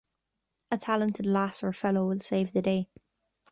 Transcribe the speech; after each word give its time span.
A 0.71 0.79
talented 0.79 1.27
lass 1.27 1.63
or 1.63 1.73
fellow 1.73 2.07
will 2.07 2.21
save 2.21 2.53
the 2.53 2.61
day. 2.63 2.87